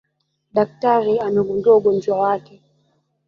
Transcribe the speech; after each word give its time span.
Daktari 0.53 1.13
amegundua 1.27 1.75
ugonjwa 1.77 2.15
wake 2.21 2.55